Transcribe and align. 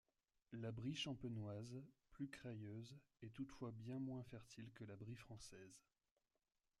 La 0.51 0.71
Brie 0.71 0.95
champenoise, 0.95 1.79
plus 2.11 2.27
crayeuse, 2.27 2.97
est 3.21 3.31
toutefois 3.35 3.69
bien 3.71 3.99
moins 3.99 4.23
fertile 4.23 4.71
que 4.73 4.83
la 4.83 4.95
Brie 4.95 5.13
française. 5.15 5.83